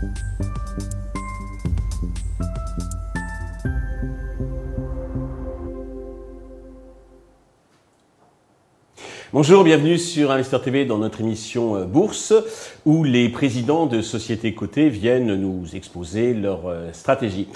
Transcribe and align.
Thank 0.00 0.16
you. 0.38 0.47
Bonjour, 9.34 9.62
bienvenue 9.62 9.98
sur 9.98 10.30
Investor 10.30 10.62
TV 10.62 10.86
dans 10.86 10.96
notre 10.96 11.20
émission 11.20 11.76
euh, 11.76 11.84
Bourse 11.84 12.32
où 12.86 13.04
les 13.04 13.28
présidents 13.28 13.84
de 13.84 14.00
sociétés 14.00 14.54
cotées 14.54 14.88
viennent 14.88 15.34
nous 15.34 15.76
exposer 15.76 16.32
leur 16.32 16.66
euh, 16.66 16.90
stratégie. 16.94 17.46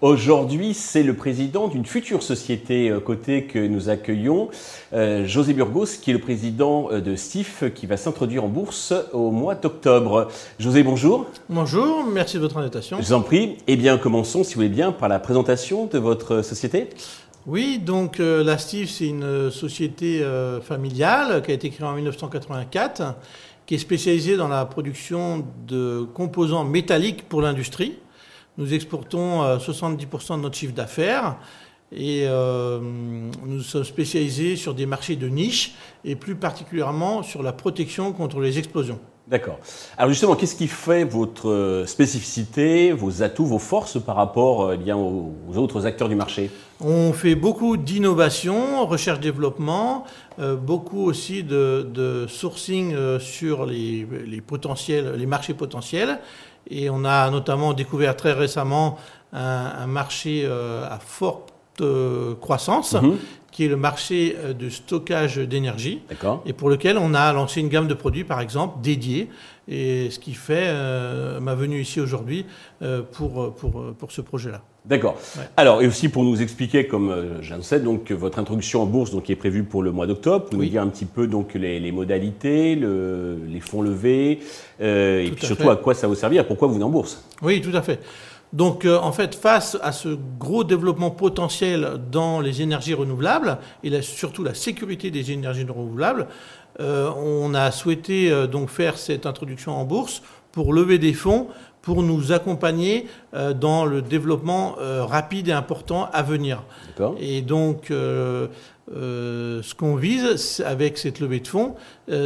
Aujourd'hui, 0.00 0.74
c'est 0.74 1.04
le 1.04 1.14
président 1.14 1.68
d'une 1.68 1.86
future 1.86 2.24
société 2.24 2.90
euh, 2.90 2.98
cotée 2.98 3.44
que 3.44 3.60
nous 3.60 3.88
accueillons, 3.88 4.48
José 4.92 5.54
Burgos, 5.54 5.86
qui 6.02 6.10
est 6.10 6.14
le 6.14 6.18
président 6.18 6.88
de 6.90 7.14
STIF, 7.14 7.62
qui 7.72 7.86
va 7.86 7.96
s'introduire 7.96 8.42
en 8.42 8.48
bourse 8.48 8.92
au 9.12 9.30
mois 9.30 9.54
d'octobre. 9.54 10.26
José, 10.58 10.82
bonjour. 10.82 11.26
Bonjour, 11.48 12.04
merci 12.04 12.38
de 12.38 12.40
votre 12.40 12.56
invitation. 12.56 12.96
Je 13.00 13.06
vous 13.06 13.12
en 13.12 13.20
prie. 13.20 13.58
Eh 13.68 13.76
bien, 13.76 13.96
commençons, 13.96 14.42
si 14.42 14.54
vous 14.54 14.58
voulez 14.62 14.68
bien, 14.68 14.90
par 14.90 15.08
la 15.08 15.20
présentation 15.20 15.86
de 15.86 16.00
votre 16.00 16.42
société. 16.42 16.88
Oui, 17.44 17.80
donc 17.80 18.20
euh, 18.20 18.44
la 18.44 18.56
Steve, 18.56 18.86
c'est 18.88 19.08
une 19.08 19.24
euh, 19.24 19.50
société 19.50 20.22
euh, 20.22 20.60
familiale 20.60 21.42
qui 21.42 21.50
a 21.50 21.54
été 21.54 21.70
créée 21.70 21.84
en 21.84 21.94
1984, 21.94 23.16
qui 23.66 23.74
est 23.74 23.78
spécialisée 23.78 24.36
dans 24.36 24.46
la 24.46 24.64
production 24.64 25.44
de 25.66 26.06
composants 26.14 26.62
métalliques 26.62 27.28
pour 27.28 27.42
l'industrie. 27.42 27.98
Nous 28.58 28.74
exportons 28.74 29.56
70% 29.56 30.36
de 30.36 30.42
notre 30.42 30.56
chiffre 30.56 30.74
d'affaires 30.74 31.36
et 31.90 32.26
nous 32.28 33.60
sommes 33.62 33.84
spécialisés 33.84 34.56
sur 34.56 34.74
des 34.74 34.84
marchés 34.84 35.16
de 35.16 35.26
niche 35.26 35.72
et 36.04 36.16
plus 36.16 36.34
particulièrement 36.34 37.22
sur 37.22 37.42
la 37.42 37.54
protection 37.54 38.12
contre 38.12 38.40
les 38.40 38.58
explosions. 38.58 39.00
D'accord. 39.32 39.58
Alors 39.98 40.10
justement, 40.10 40.36
qu'est-ce 40.36 40.54
qui 40.54 40.68
fait 40.68 41.02
votre 41.02 41.84
spécificité, 41.86 42.92
vos 42.92 43.24
atouts, 43.24 43.46
vos 43.46 43.58
forces 43.58 44.00
par 44.00 44.14
rapport 44.14 44.76
bien, 44.76 44.96
aux 44.96 45.56
autres 45.56 45.86
acteurs 45.86 46.08
du 46.08 46.14
marché? 46.14 46.50
On 46.84 47.12
fait 47.12 47.36
beaucoup 47.36 47.76
d'innovation, 47.76 48.86
recherche-développement, 48.86 50.04
euh, 50.40 50.56
beaucoup 50.56 51.04
aussi 51.04 51.44
de, 51.44 52.26
sourcing 52.28 52.92
euh, 52.94 53.20
sur 53.20 53.66
les, 53.66 54.04
potentiels, 54.44 55.14
les 55.16 55.26
marchés 55.26 55.54
potentiels. 55.54 56.18
Et 56.68 56.90
on 56.90 57.04
a 57.04 57.30
notamment 57.30 57.72
découvert 57.72 58.16
très 58.16 58.32
récemment 58.32 58.98
un, 59.32 59.86
marché 59.86 60.42
euh, 60.44 60.84
à 60.88 60.98
forte 60.98 61.52
croissance, 62.40 62.94
mhm. 62.94 63.16
Qui 63.52 63.66
est 63.66 63.68
le 63.68 63.76
marché 63.76 64.34
de 64.58 64.68
stockage 64.68 65.36
d'énergie, 65.36 66.00
et 66.46 66.52
pour 66.52 66.68
lequel 66.68 66.98
on 66.98 67.14
a 67.14 67.32
lancé 67.32 67.60
une 67.60 67.68
gamme 67.68 67.86
de 67.86 67.94
produits, 67.94 68.24
par 68.24 68.40
exemple, 68.40 68.80
dédiés, 68.82 69.28
et 69.68 70.10
ce 70.10 70.18
qui 70.18 70.34
fait 70.34 70.72
ma 71.40 71.54
venue 71.54 71.80
ici 71.80 72.00
aujourd'hui 72.00 72.46
pour, 73.12 73.54
pour, 73.54 73.94
pour 73.94 74.10
ce 74.10 74.20
projet-là. 74.20 74.62
D'accord. 74.84 75.16
Alors, 75.56 75.80
et 75.80 75.86
aussi 75.86 76.08
pour 76.08 76.24
nous 76.24 76.42
expliquer, 76.42 76.88
comme 76.88 77.10
euh, 77.10 77.40
j'annonçais, 77.40 77.78
donc 77.78 78.10
votre 78.10 78.40
introduction 78.40 78.82
en 78.82 78.86
bourse, 78.86 79.12
donc 79.12 79.24
qui 79.24 79.32
est 79.32 79.36
prévue 79.36 79.62
pour 79.62 79.80
le 79.82 79.92
mois 79.92 80.08
d'octobre, 80.08 80.46
vous 80.50 80.58
nous 80.58 80.64
dire 80.64 80.82
un 80.82 80.88
petit 80.88 81.04
peu 81.04 81.28
donc 81.28 81.54
les, 81.54 81.92
modalités, 81.92 82.74
les 82.74 83.60
fonds 83.60 83.82
levés, 83.82 84.40
euh, 84.80 85.24
et 85.24 85.30
puis 85.30 85.46
surtout 85.46 85.70
à 85.70 85.76
quoi 85.76 85.94
ça 85.94 86.08
va 86.08 86.14
vous 86.14 86.18
servir, 86.18 86.44
pourquoi 86.46 86.66
vous 86.66 86.82
en 86.82 86.88
bourse? 86.88 87.24
Oui, 87.42 87.60
tout 87.60 87.76
à 87.76 87.82
fait. 87.82 88.00
Donc, 88.52 88.84
euh, 88.84 88.98
en 88.98 89.12
fait, 89.12 89.34
face 89.34 89.78
à 89.82 89.92
ce 89.92 90.16
gros 90.38 90.64
développement 90.64 91.10
potentiel 91.10 91.98
dans 92.10 92.40
les 92.40 92.60
énergies 92.60 92.94
renouvelables 92.94 93.58
et 93.82 94.02
surtout 94.02 94.44
la 94.44 94.54
sécurité 94.54 95.10
des 95.10 95.32
énergies 95.32 95.64
renouvelables, 95.64 96.28
on 96.78 97.52
a 97.52 97.70
souhaité 97.70 98.46
donc 98.46 98.70
faire 98.70 98.96
cette 98.96 99.26
introduction 99.26 99.72
en 99.72 99.84
bourse 99.84 100.22
pour 100.52 100.72
lever 100.72 100.98
des 100.98 101.12
fonds 101.12 101.48
pour 101.82 102.02
nous 102.02 102.32
accompagner 102.32 103.06
euh, 103.34 103.52
dans 103.52 103.84
le 103.84 104.00
développement 104.00 104.76
euh, 104.78 105.04
rapide 105.04 105.48
et 105.48 105.52
important 105.52 106.08
à 106.12 106.22
venir. 106.22 106.62
Et 107.20 107.42
donc, 107.42 107.90
euh, 107.90 108.46
ce 108.88 109.74
qu'on 109.74 109.96
vise 109.96 110.62
avec 110.64 110.96
cette 110.96 111.20
levée 111.20 111.40
de 111.40 111.48
fonds, 111.48 111.74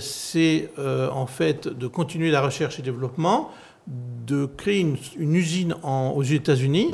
c'est 0.00 0.70
en 0.78 1.26
fait 1.26 1.68
de 1.68 1.86
continuer 1.86 2.30
la 2.30 2.40
recherche 2.40 2.78
et 2.78 2.82
développement, 2.82 3.50
de 3.88 4.46
créer 4.46 4.78
une, 4.78 5.34
usine 5.34 5.74
aux 5.82 6.22
États-Unis 6.22 6.92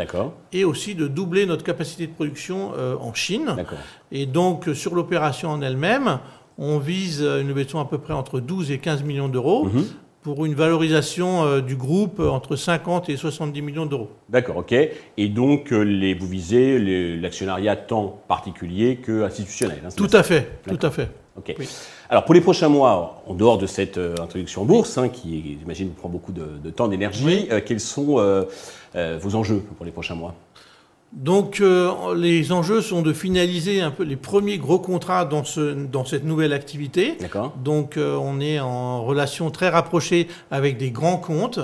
et 0.53 0.65
aussi 0.65 0.95
de 0.95 1.07
doubler 1.07 1.45
notre 1.45 1.65
capacité 1.65 2.07
de 2.07 2.13
production 2.13 2.73
en 3.01 3.13
Chine. 3.15 3.57
Et 4.11 4.27
donc, 4.27 4.71
sur 4.75 4.95
l'opération 4.95 5.51
en 5.51 5.61
elle-même, 5.61 6.19
on 6.57 6.79
vise 6.79 7.21
une 7.21 7.49
levée 7.49 7.65
de 7.65 7.71
fonds 7.71 7.81
à 7.81 7.85
peu 7.85 7.99
près 7.99 8.15
entre 8.15 8.41
12 8.41 8.71
et 8.71 8.79
15 8.79 9.03
millions 9.03 9.29
d'euros. 9.29 9.67
Mhm 9.67 9.85
pour 10.35 10.45
une 10.45 10.55
valorisation 10.55 11.47
euh, 11.47 11.61
du 11.63 11.75
groupe 11.75 12.21
entre 12.21 12.55
50 12.55 13.09
et 13.09 13.17
70 13.17 13.63
millions 13.63 13.87
d'euros. 13.87 14.11
D'accord, 14.29 14.59
ok. 14.59 14.75
Et 15.17 15.29
donc, 15.29 15.73
euh, 15.73 15.81
les, 15.81 16.13
vous 16.13 16.27
visez 16.27 17.17
l'actionnariat 17.17 17.77
tant 17.77 18.21
particulier 18.29 18.97
que 18.97 19.23
institutionnel 19.23 19.79
hein, 19.87 19.89
Tout 19.97 20.11
à 20.13 20.23
fait, 20.23 20.61
tout 20.69 20.79
à 20.83 20.91
fait. 20.91 21.09
Ok. 21.39 21.55
Alors, 22.11 22.27
pour 22.27 22.35
les 22.35 22.43
prochains 22.43 22.69
mois, 22.69 23.23
en 23.27 23.33
dehors 23.33 23.57
de 23.57 23.67
cette 23.67 23.97
euh, 23.97 24.17
introduction 24.21 24.63
en 24.63 24.65
bourse, 24.67 24.99
hein, 24.99 25.09
qui, 25.09 25.57
j'imagine, 25.61 25.93
prend 25.93 26.11
beaucoup 26.11 26.33
de, 26.33 26.69
temps, 26.69 26.89
d'énergie, 26.89 27.49
quels 27.65 27.81
sont 27.81 28.17
vos 28.95 29.35
enjeux 29.35 29.63
pour 29.79 29.87
les 29.87 29.93
prochains 29.93 30.15
mois? 30.15 30.35
Donc 31.13 31.61
euh, 31.61 32.15
les 32.15 32.53
enjeux 32.53 32.83
sont 32.83 33.01
de 33.01 33.13
finaliser 33.13 33.81
un 33.81 33.91
peu 33.91 34.03
les 34.03 34.17
premiers 34.17 34.59
gros 34.59 34.79
contrats 34.79 35.25
dans, 35.25 35.45
ce, 35.45 35.75
dans 35.75 36.05
cette 36.05 36.25
nouvelle 36.25 36.53
activité. 36.53 37.17
Donc 37.65 37.97
euh, 37.97 38.17
on 38.17 38.41
est 38.41 38.61
en 38.61 39.03
relation 39.05 39.51
très 39.51 39.71
rapprochée 39.71 40.29
avec 40.51 40.77
des 40.77 40.91
grands 40.91 41.17
comptes. 41.17 41.61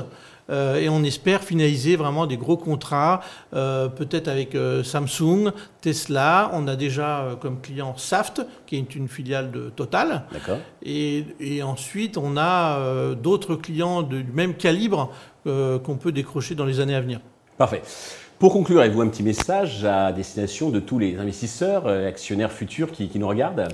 Euh, 0.51 0.77
et 0.77 0.91
on 0.91 1.03
espère 1.03 1.43
finaliser 1.43 1.97
vraiment 1.97 2.27
des 2.27 2.37
gros 2.37 2.59
contrats, 2.59 3.21
peut-être 3.53 4.29
avec 4.29 4.55
Samsung, 4.83 5.53
Tesla. 5.81 6.51
On 6.53 6.69
a 6.69 6.77
déjà 6.77 7.39
comme 7.41 7.63
client 7.63 7.95
Saft, 7.97 8.47
qui 8.67 8.77
est 8.77 8.95
une 8.95 9.09
filiale 9.09 9.51
de 9.51 9.71
Total. 9.71 10.25
Et, 10.83 11.25
et, 11.41 11.63
ensuite, 11.63 12.19
on 12.19 12.37
a 12.37 13.15
d'autres 13.15 13.55
clients 13.55 14.03
du 14.03 14.23
même 14.35 14.55
calibre 14.55 15.11
qu'on 15.45 15.97
peut 15.99 16.13
décrocher 16.13 16.55
dans 16.55 16.67
les 16.67 16.81
années 16.81 16.95
à 16.95 17.01
venir. 17.01 17.21
Parfait. 17.57 17.83
Pour 18.41 18.53
conclure, 18.53 18.81
avez-vous 18.81 19.03
un 19.03 19.09
petit 19.09 19.23
message 19.23 19.85
à 19.85 20.11
destination 20.13 20.71
de 20.71 20.81
tous 20.81 20.99
les 20.99 21.17
investisseurs, 21.19 21.87
euh, 21.87 22.09
actionnaires 22.09 22.51
futurs 22.51 22.91
qui, 22.91 23.09
nous 23.15 23.29
regardent? 23.29 23.69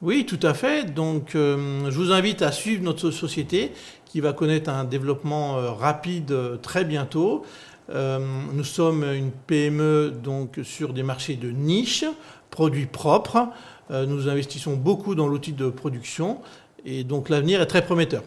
Oui, 0.00 0.24
tout 0.26 0.38
à 0.42 0.54
fait. 0.54 0.94
Donc, 0.94 1.34
euh, 1.34 1.90
je 1.90 1.96
vous 1.96 2.12
invite 2.12 2.42
à 2.42 2.52
suivre 2.52 2.84
notre 2.84 3.10
société 3.10 3.72
qui 4.04 4.20
va 4.20 4.32
connaître 4.32 4.70
un 4.70 4.84
développement 4.84 5.58
euh, 5.58 5.72
rapide 5.72 6.32
très 6.62 6.84
bientôt. 6.84 7.44
nous 7.88 8.64
sommes 8.64 9.04
une 9.04 9.32
PME 9.32 10.12
donc 10.22 10.60
sur 10.62 10.92
des 10.92 11.02
marchés 11.02 11.36
de 11.36 11.50
niche, 11.50 12.04
produits 12.50 12.86
propres. 12.86 13.48
nous 13.90 14.28
investissons 14.28 14.74
beaucoup 14.74 15.14
dans 15.14 15.28
l'outil 15.28 15.52
de 15.52 15.68
production 15.68 16.40
et 16.84 17.04
donc 17.04 17.28
l'avenir 17.28 17.60
est 17.60 17.66
très 17.66 17.84
prometteur. 17.84 18.24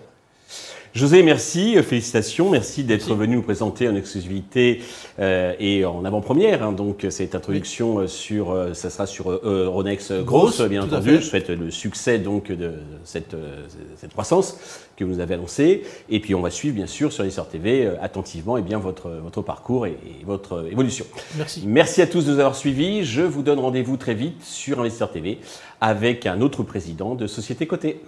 José, 0.95 1.21
merci, 1.21 1.77
euh, 1.77 1.83
félicitations, 1.83 2.49
merci 2.49 2.83
d'être 2.83 3.13
venu 3.13 3.35
nous 3.35 3.41
présenter 3.43 3.87
en 3.87 3.95
exclusivité 3.95 4.81
euh, 5.19 5.53
et 5.59 5.85
en 5.85 6.03
avant-première. 6.03 6.63
Hein, 6.63 6.71
donc 6.71 7.05
cette 7.11 7.35
introduction 7.35 7.99
euh, 7.99 8.07
sur, 8.07 8.57
ça 8.73 8.89
sera 8.89 9.05
sur 9.05 9.29
Euronext 9.29 10.23
Gross, 10.23 10.61
bien 10.61 10.83
entendu. 10.83 11.17
Je 11.17 11.21
souhaite 11.21 11.49
le 11.49 11.69
succès 11.69 12.17
donc 12.17 12.51
de 12.51 12.73
cette, 13.03 13.35
cette 13.97 14.13
croissance 14.13 14.57
que 14.97 15.03
vous 15.03 15.13
nous 15.13 15.19
avez 15.19 15.35
annoncée. 15.35 15.83
Et 16.09 16.19
puis 16.19 16.33
on 16.33 16.41
va 16.41 16.49
suivre 16.49 16.75
bien 16.75 16.87
sûr 16.87 17.13
sur 17.13 17.23
l'Essor 17.23 17.47
TV 17.47 17.87
attentivement 18.01 18.57
et 18.57 18.61
eh 18.61 18.63
bien 18.63 18.79
votre, 18.79 19.09
votre 19.09 19.43
parcours 19.43 19.85
et, 19.85 19.97
votre 20.25 20.67
évolution. 20.71 21.05
Merci. 21.37 21.63
Merci 21.67 22.01
à 22.01 22.07
tous 22.07 22.25
de 22.25 22.31
nous 22.31 22.39
avoir 22.39 22.55
suivis. 22.55 23.05
Je 23.05 23.21
vous 23.21 23.43
donne 23.43 23.59
rendez-vous 23.59 23.97
très 23.97 24.15
vite 24.15 24.43
sur 24.43 24.79
Investor 24.79 25.11
TV 25.11 25.37
avec 25.81 26.25
un 26.25 26.41
autre 26.41 26.63
président 26.63 27.13
de 27.13 27.27
société 27.27 27.67
cotée. 27.67 28.01